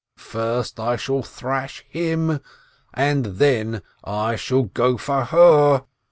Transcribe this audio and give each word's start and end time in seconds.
First 0.17 0.79
I 0.79 0.95
shall 0.95 1.21
thrash 1.21 1.85
him, 1.87 2.39
and 2.91 3.23
then 3.23 3.83
I 4.03 4.35
shall 4.35 4.63
go 4.63 4.97
for 4.97 5.25
her! 5.25 5.83